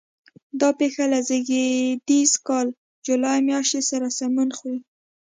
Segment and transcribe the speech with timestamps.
[0.59, 2.67] دا پېښه له زېږدیز کال
[3.05, 4.79] جولای میاشتې سره سمون خوري.